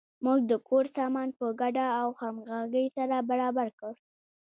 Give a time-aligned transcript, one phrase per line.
[0.25, 3.93] موږ د کور سامان په ګډه او همغږۍ سره برابر کړ.